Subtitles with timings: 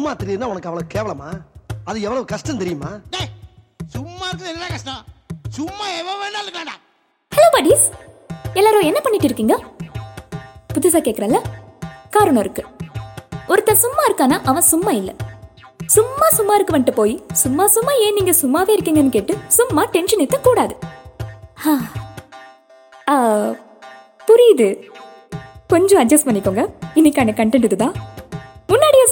[0.00, 1.30] சும்மா தெரியுதுன்னா உனக்கு அவ்வளவு கேவலமா?
[1.88, 2.90] அது எவ்வளவு கஷ்டம் தெரியுமா?
[3.14, 3.26] டேய்
[3.94, 5.00] சும்மா இருக்குது என்ன கஷ்டம்?
[5.56, 6.74] சும்மா எவன் வேணாலும் இருக்காடா
[7.32, 7.82] ஹலோ buddies.
[8.58, 9.54] எல்லாரும் என்ன பண்ணிட்டு இருக்கீங்க?
[10.74, 11.40] புதுசா கேக்குறல்ல?
[12.16, 12.62] காரணம் இருக்கு.
[13.52, 15.12] ஒருத்தன் சும்மா இருக்கானா அவன் சும்மா இல்ல.
[15.96, 20.40] சும்மா சும்மா இருக்க வந்துட்டு போய் சும்மா சும்மா ஏன் நீங்க சும்மாவே இருக்கீங்கன்னு கேட்டு சும்மா டென்ஷன் ஏத்த
[20.48, 20.76] கூடாது.
[24.30, 24.70] புரியுது.
[25.74, 26.64] கொஞ்சம் அட்ஜஸ்ட் பண்ணிக்கோங்க.
[27.00, 27.96] இன்னைக்கான கண்டென்ட் இதுதான்.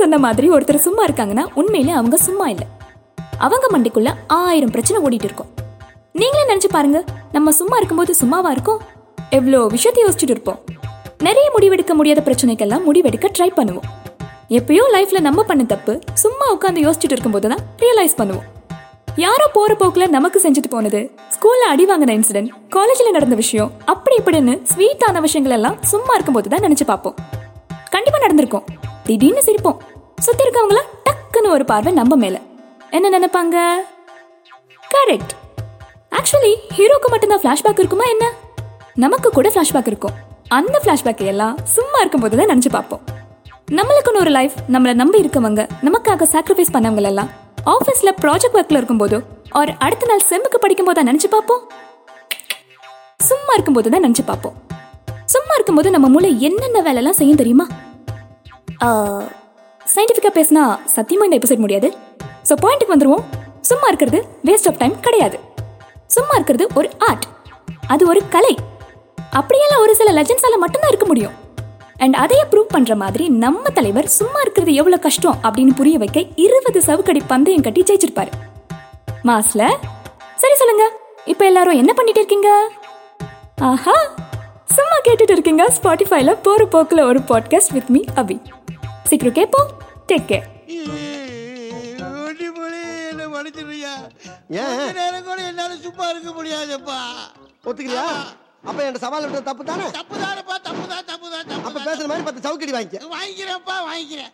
[0.00, 2.66] சொன்ன மாதிரி ஒருத்தர் சும்மா இருக்காங்கன்னா உண்மையிலே அவங்க சும்மா இல்லை.
[3.46, 4.10] அவங்க மண்டைக்குள்ள
[4.42, 5.50] ஆயிரம் பிரச்சனை ஓடிட்டு இருக்கும்.
[6.20, 7.00] நீங்களே நினைச்சு பாருங்க
[7.36, 8.80] நம்ம சும்மா இருக்கும்போது சும்மாவா இருக்கும்?
[9.38, 10.60] எவ்வளோ விஷயத்தை யோசிச்சுட்டு இருப்போம்.
[11.26, 13.88] நிறைய முடிவெடுக்க முடியாத பிரச்சனைக்கெல்லாம் முடிவெடுக்க ட்ரை பண்ணுவோம்.
[14.58, 18.46] எப்பயோ லைஃப்ல நம்ம பண்ண தப்பு சும்மா உட்காந்து யோசிச்சுட்டு இருக்கும்போது தான் ரியலைஸ் பண்ணுவோம்.
[19.24, 21.00] யாரோ போற போக்குல நமக்கு செஞ்சுட்டு போனது
[21.34, 26.64] ஸ்கூல்ல அடி வாங்கின இன்சிடென்ட் காலேஜ்ல நடந்த விஷயம் அப்படி இப்படின்னு ஸ்வீட்டான விஷயங்கள் எல்லாம் சும்மா இருக்கும்போது தான்
[26.66, 27.16] நினைச்சு பார்ப்போம்.
[27.94, 28.66] கண்டிப்பா நடந்திருக்கும்.
[29.08, 29.78] திடீர்னு சிரிப்போம்.
[30.24, 32.36] சுத்தி இருக்கவங்கள டக்குன்னு ஒரு பார்வை நம்ம மேல.
[32.96, 33.56] என்ன நினைப்பாங்க?
[34.94, 35.32] கரெக்ட்
[36.18, 38.26] ஆக்சுவலி ஹீரோக்கு மட்டும்தான் ஃப்ளாஷ்பேக் இருக்குமா என்ன?
[39.04, 40.16] நமக்கு கூட ஃப்ளாஷ்பேக் இருக்கும்.
[40.58, 43.02] அந்த ஃப்ளாஷ்பேக் எல்லாம் சும்மா இருக்கும்போது தான் நினச்சி பார்ப்போம்.
[43.78, 47.30] நம்மளுக்குன்னு ஒரு லைஃப் நம்மளை நம்பி இருக்கவங்க நமக்காக சாக்ரிஃபைஸ் பண்ணவங்க எல்லாம்
[47.74, 49.18] ஆஃபீஸில் ப்ராஜெக்ட் ஒர்க்கில் இருக்கும்போதோ
[49.60, 51.62] ஒரு அடுத்த நாள் செம்முக்கு படிக்கும் போது நினச்சி பார்ப்போம்.
[53.30, 54.56] சும்மா இருக்கும்போது தான் நினச்சி பார்ப்போம்.
[55.34, 57.66] சும்மா இருக்கும்போது நம்ம மூளை என்னென்ன வேலைலாம் செய்யும் தெரியுமா?
[59.94, 61.88] சயின்டிஃபிக்காக பேசினா சத்தியமாக இந்த எபிசோட் முடியாது.
[62.48, 63.24] ஸோ பாயிண்ட்டுக்கு வந்துருவோம்.
[63.60, 65.38] சும்மா இருக்கிறது வேஸ்ட் ஆஃப் டைம் கிடையாது.
[66.06, 67.26] சும்மா இருக்கிறது ஒரு ஆர்ட்
[67.86, 68.56] அது ஒரு கலை.
[69.30, 71.34] அப்படியெல்லாம் ஒரு சில லெஜன்ஸால மட்டும்தான் இருக்க முடியும்.
[71.96, 76.82] அண்ட் அதையே ப்ரூவ் பண்ற மாதிரி நம்ம தலைவர் சும்மா இருக்கிறது எவ்வளவு கஷ்டம் அப்படின்னு புரிய வைக்க இருபது
[76.82, 78.30] சவுக்கடி பந்தயம் கட்டி ஜெயிச்சிருப்பாரு.
[79.24, 79.62] மாஸ்ல?
[80.36, 80.84] சரி சொல்லுங்க.
[81.24, 82.70] இப்போ எல்லாரும் என்ன பண்ணிட்டு இருக்கீங்க?
[83.60, 83.96] ஆஹா!
[84.64, 85.64] சும்மா கேட்டுட்டு இருக்கீங்க.
[85.82, 88.40] ஸ்பாட்டிஃபைல போற போக்குல ஒரு பாட்காஸ்ட் வித் மீ அபி.
[89.10, 89.70] சீக்கிரம் கேட்போம்
[90.08, 90.46] டேக் கேர்.
[94.98, 96.98] நேரம் கூட என்னால சும்மா இருக்க முடியாதுப்பா.
[97.64, 98.04] ஒத்துக்கிறியா
[98.68, 102.72] அப்ப என் சவால் விட்ட தப்பு தானே தப்புதானப்பா தப்புதான் தப்புதான் அப்ப தப்புதான் பேசுற மாதிரி பத்து சவுக்கடி
[102.72, 102.98] வாங்கிக்க.
[103.14, 104.32] வாங்கிக்கிறேன்ப்பா வாங்கிக்கிறேன்.